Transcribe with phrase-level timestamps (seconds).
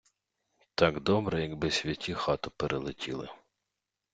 [0.75, 3.29] Так добре, якби святі хату перелетіли.